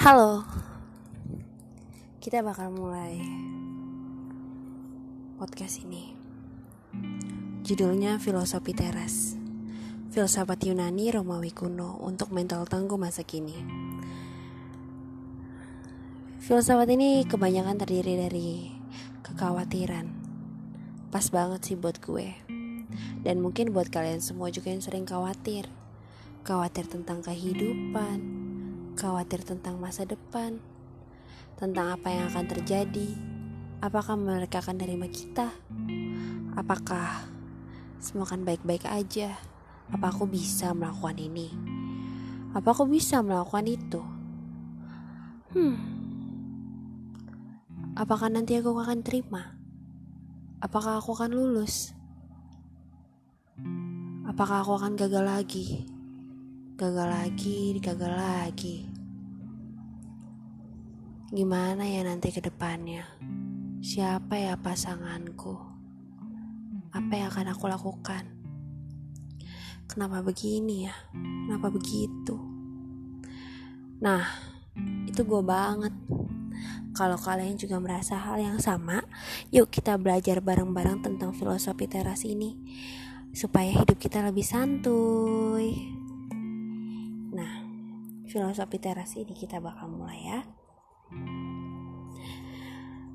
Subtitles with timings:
[0.00, 0.48] Halo,
[2.24, 3.20] kita bakal mulai
[5.36, 6.16] podcast ini.
[7.60, 9.36] Judulnya Filosofi Teras,
[10.08, 13.60] filsafat Yunani Romawi kuno untuk mental tangguh masa kini.
[16.48, 18.72] Filsafat ini kebanyakan terdiri dari
[19.20, 20.08] kekhawatiran.
[21.12, 22.40] Pas banget sih buat gue.
[23.20, 25.68] Dan mungkin buat kalian semua juga yang sering khawatir.
[26.40, 28.39] Khawatir tentang kehidupan,
[29.00, 30.60] khawatir tentang masa depan,
[31.56, 33.16] tentang apa yang akan terjadi,
[33.80, 35.48] apakah mereka akan terima kita,
[36.52, 37.24] apakah
[37.96, 39.40] semua akan baik-baik aja,
[39.88, 41.48] apa aku bisa melakukan ini,
[42.52, 44.04] apa aku bisa melakukan itu.
[45.56, 45.80] Hmm,
[47.96, 49.56] apakah nanti aku akan terima?
[50.60, 51.96] Apakah aku akan lulus?
[54.28, 55.88] Apakah aku akan gagal lagi?
[56.76, 58.99] Gagal lagi, gagal lagi.
[61.30, 63.06] Gimana ya nanti ke depannya?
[63.78, 65.54] Siapa ya pasanganku?
[66.90, 68.26] Apa yang akan aku lakukan?
[69.86, 70.94] Kenapa begini ya?
[71.14, 72.34] Kenapa begitu?
[74.02, 74.26] Nah,
[75.06, 75.94] itu gue banget.
[76.98, 78.98] Kalau kalian juga merasa hal yang sama,
[79.54, 82.58] yuk kita belajar bareng-bareng tentang filosofi teras ini
[83.30, 85.78] supaya hidup kita lebih santuy.
[87.30, 87.62] Nah,
[88.26, 90.42] filosofi teras ini kita bakal mulai ya.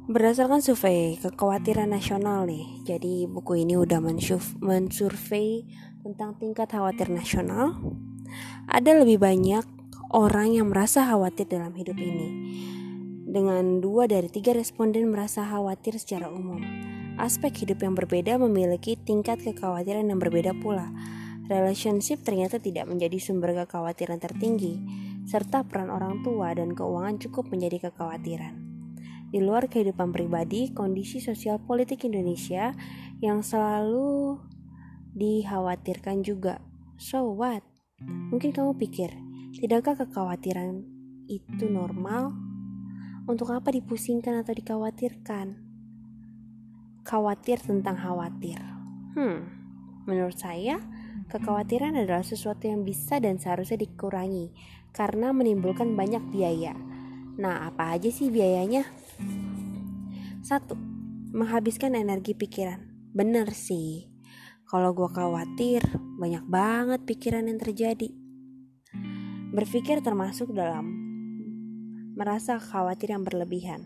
[0.05, 3.97] Berdasarkan survei kekhawatiran nasional nih, jadi buku ini udah
[4.61, 5.65] mensurvei
[6.05, 7.73] tentang tingkat khawatir nasional.
[8.69, 9.65] Ada lebih banyak
[10.13, 12.29] orang yang merasa khawatir dalam hidup ini.
[13.25, 16.61] Dengan dua dari tiga responden merasa khawatir secara umum.
[17.17, 20.93] Aspek hidup yang berbeda memiliki tingkat kekhawatiran yang berbeda pula.
[21.49, 24.85] Relationship ternyata tidak menjadi sumber kekhawatiran tertinggi,
[25.25, 28.65] serta peran orang tua dan keuangan cukup menjadi kekhawatiran.
[29.33, 32.71] Di luar kehidupan pribadi, kondisi sosial politik Indonesia
[33.19, 34.37] yang selalu
[35.17, 36.61] dikhawatirkan juga.
[36.95, 37.65] So what?
[37.99, 39.11] Mungkin kamu pikir,
[39.57, 40.85] tidakkah kekhawatiran
[41.25, 42.31] itu normal?
[43.25, 45.57] Untuk apa dipusingkan atau dikhawatirkan?
[47.01, 48.61] Khawatir tentang khawatir.
[49.17, 49.49] Hmm,
[50.05, 50.77] menurut saya,
[51.29, 54.53] kekhawatiran adalah sesuatu yang bisa dan seharusnya dikurangi
[54.95, 56.77] karena menimbulkan banyak biaya.
[57.35, 58.87] Nah, apa aja sih biayanya?
[60.39, 60.79] Satu,
[61.35, 62.79] menghabiskan energi pikiran.
[63.11, 64.07] Bener sih,
[64.65, 65.83] kalau gue khawatir,
[66.15, 68.07] banyak banget pikiran yang terjadi.
[69.51, 71.05] Berpikir termasuk dalam
[72.15, 73.83] merasa khawatir yang berlebihan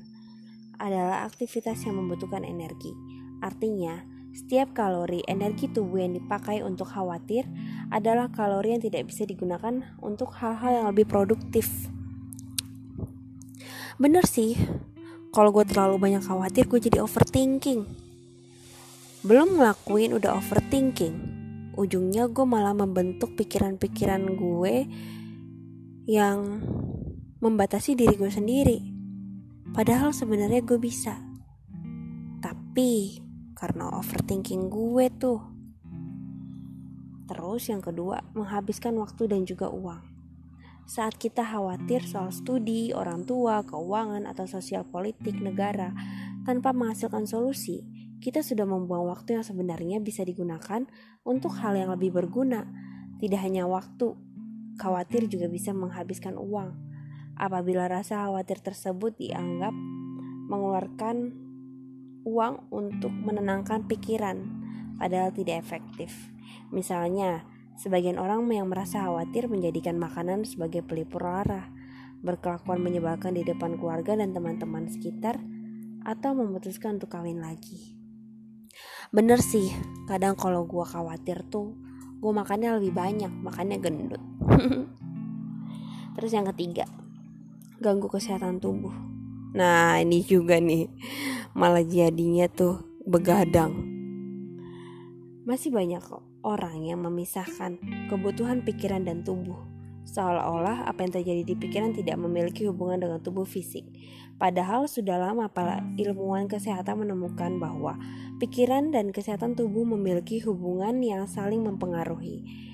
[0.78, 2.94] adalah aktivitas yang membutuhkan energi.
[3.42, 7.44] Artinya, setiap kalori energi tubuh yang dipakai untuk khawatir
[7.92, 11.68] adalah kalori yang tidak bisa digunakan untuk hal-hal yang lebih produktif.
[14.00, 14.56] Bener sih,
[15.36, 17.84] kalau gue terlalu banyak khawatir gue jadi overthinking.
[19.28, 21.16] Belum ngelakuin udah overthinking.
[21.76, 24.88] Ujungnya gue malah membentuk pikiran-pikiran gue
[26.08, 26.64] yang
[27.44, 28.80] membatasi diri gue sendiri.
[29.76, 31.20] Padahal sebenarnya gue bisa.
[32.40, 33.20] Tapi
[33.60, 35.44] karena overthinking gue tuh
[37.28, 40.10] terus yang kedua menghabiskan waktu dan juga uang
[40.90, 45.94] saat kita khawatir soal studi, orang tua, keuangan, atau sosial politik negara
[46.50, 47.86] tanpa menghasilkan solusi,
[48.18, 50.90] kita sudah membuang waktu yang sebenarnya bisa digunakan
[51.22, 52.66] untuk hal yang lebih berguna.
[53.22, 54.18] Tidak hanya waktu,
[54.82, 56.74] khawatir juga bisa menghabiskan uang.
[57.38, 59.78] Apabila rasa khawatir tersebut dianggap
[60.50, 61.38] mengeluarkan
[62.24, 64.38] uang untuk menenangkan pikiran,
[65.00, 66.12] padahal tidak efektif.
[66.74, 67.46] Misalnya,
[67.80, 71.72] Sebagian orang yang merasa khawatir menjadikan makanan sebagai pelipur lara,
[72.20, 75.40] berkelakuan menyebalkan di depan keluarga dan teman-teman sekitar,
[76.04, 77.96] atau memutuskan untuk kawin lagi.
[79.16, 79.72] Bener sih,
[80.12, 81.80] kadang kalau gue khawatir tuh,
[82.20, 84.24] gue makannya lebih banyak, makannya gendut.
[86.20, 86.84] Terus yang ketiga,
[87.80, 89.19] ganggu kesehatan tubuh.
[89.54, 90.86] Nah ini juga nih,
[91.58, 93.74] malah jadinya tuh begadang.
[95.50, 96.06] Masih banyak
[96.46, 97.82] orang yang memisahkan
[98.14, 99.58] kebutuhan pikiran dan tubuh.
[100.06, 103.86] Seolah-olah apa yang terjadi di pikiran tidak memiliki hubungan dengan tubuh fisik.
[104.38, 108.00] Padahal sudah lama para ilmuwan kesehatan menemukan bahwa
[108.42, 112.69] pikiran dan kesehatan tubuh memiliki hubungan yang saling mempengaruhi.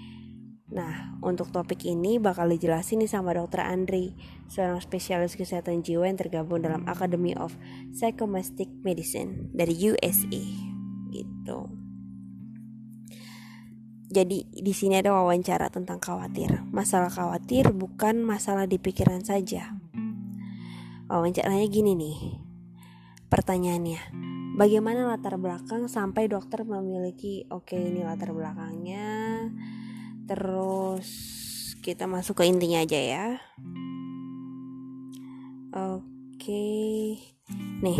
[0.65, 3.61] Nah, untuk topik ini bakal dijelasin nih sama Dr.
[3.61, 4.17] Andri,
[4.49, 7.53] seorang spesialis kesehatan jiwa yang tergabung dalam Academy of
[7.93, 10.43] Psychomastic Medicine dari USA.
[11.13, 11.59] Gitu.
[14.09, 16.65] Jadi di sini ada wawancara tentang khawatir.
[16.73, 19.75] Masalah khawatir bukan masalah di pikiran saja.
[21.05, 22.17] wawancaranya gini nih
[23.29, 24.01] pertanyaannya
[24.57, 29.49] bagaimana latar belakang sampai dokter memiliki oke okay, ini latar belakangnya
[31.85, 33.25] kita masuk ke intinya aja ya.
[35.69, 36.65] Oke.
[37.85, 37.99] Nih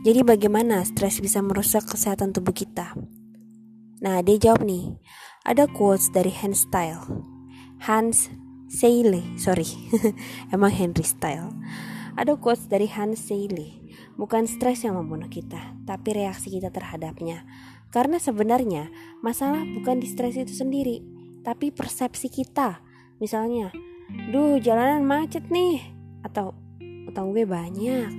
[0.00, 2.96] jadi bagaimana stres bisa merusak kesehatan tubuh kita?
[4.00, 4.96] Nah dia jawab nih
[5.44, 7.04] ada quotes dari Hans Style
[7.84, 8.32] Hans
[8.72, 9.68] Seyle sorry.
[10.54, 11.52] Emang Henry Style
[12.16, 13.76] ada quotes dari Hans Seyle
[14.16, 17.44] bukan stres yang membunuh kita tapi reaksi kita terhadapnya.
[17.92, 18.88] Karena sebenarnya
[19.20, 21.04] masalah bukan di stres itu sendiri
[21.44, 22.87] tapi persepsi kita
[23.18, 23.70] misalnya
[24.32, 25.82] duh jalanan macet nih
[26.24, 26.56] atau
[27.06, 28.10] utang gue banyak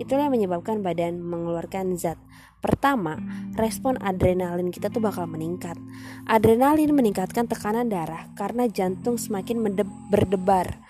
[0.00, 2.18] itulah yang menyebabkan badan mengeluarkan zat
[2.64, 3.20] Pertama,
[3.60, 5.76] respon adrenalin kita tuh bakal meningkat.
[6.24, 9.60] Adrenalin meningkatkan tekanan darah karena jantung semakin
[10.08, 10.80] berdebar.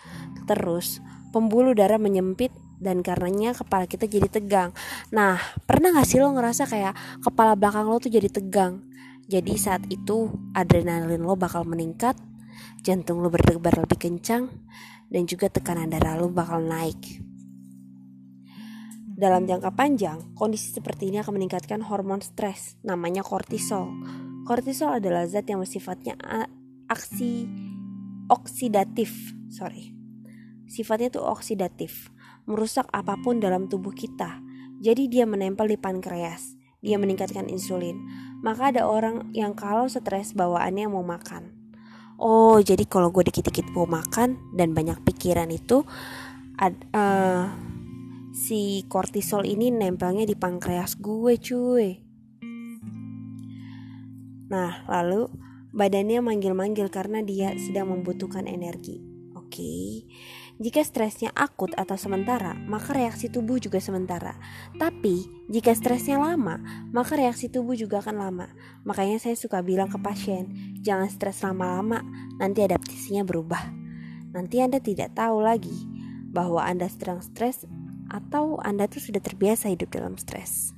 [0.46, 1.02] Terus,
[1.34, 4.70] pembuluh darah menyempit dan karenanya kepala kita jadi tegang.
[5.10, 6.94] Nah, pernah gak sih lo ngerasa kayak
[7.26, 8.86] kepala belakang lo tuh jadi tegang?
[9.26, 12.14] Jadi saat itu adrenalin lo bakal meningkat,
[12.82, 14.50] jantung lo berdebar lebih kencang,
[15.08, 17.22] dan juga tekanan darah lo bakal naik.
[19.14, 23.94] Dalam jangka panjang, kondisi seperti ini akan meningkatkan hormon stres, namanya kortisol.
[24.42, 26.18] Kortisol adalah zat yang bersifatnya
[26.90, 27.46] aksi
[28.26, 29.14] oksidatif,
[29.54, 29.94] sorry.
[30.66, 32.10] Sifatnya itu oksidatif,
[32.50, 34.42] merusak apa pun dalam tubuh kita.
[34.82, 37.94] Jadi dia menempel di pankreas, dia meningkatkan insulin.
[38.42, 41.53] Maka ada orang yang kalau stres bawaannya mau makan.
[42.24, 45.84] Oh, jadi kalau gue dikit-dikit mau makan dan banyak pikiran itu,
[46.56, 47.52] ad, uh,
[48.32, 52.00] si kortisol ini nempelnya di pankreas gue cuy.
[54.48, 55.28] Nah lalu
[55.70, 59.13] badannya manggil-manggil karena dia sedang membutuhkan energi
[59.54, 60.10] okay.
[60.58, 64.34] jika stresnya akut atau sementara maka reaksi tubuh juga sementara
[64.74, 66.58] tapi jika stresnya lama
[66.90, 68.46] maka reaksi tubuh juga akan lama
[68.82, 70.50] makanya saya suka bilang ke pasien
[70.82, 72.02] jangan stres lama-lama
[72.42, 73.62] nanti adaptasinya berubah
[74.34, 75.86] nanti anda tidak tahu lagi
[76.34, 77.62] bahwa anda sedang stres
[78.14, 80.70] atau Anda tuh sudah terbiasa hidup dalam stres.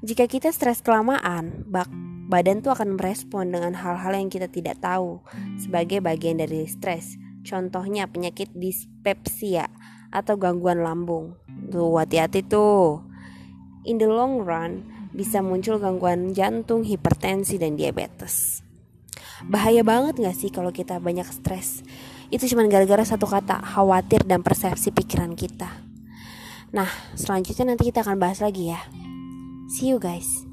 [0.00, 1.90] Jika kita stres kelamaan, bak
[2.30, 5.20] badan tuh akan merespon dengan hal-hal yang kita tidak tahu
[5.58, 7.18] sebagai bagian dari stres.
[7.48, 9.72] Contohnya penyakit dispepsia
[10.12, 11.32] atau gangguan lambung.
[11.72, 13.00] Tuh hati-hati tuh.
[13.88, 14.84] In the long run
[15.16, 18.60] bisa muncul gangguan jantung, hipertensi dan diabetes.
[19.48, 21.80] Bahaya banget gak sih kalau kita banyak stres?
[22.28, 25.72] Itu cuma gara-gara satu kata, khawatir dan persepsi pikiran kita.
[26.76, 28.80] Nah, selanjutnya nanti kita akan bahas lagi ya.
[29.72, 30.47] See you guys.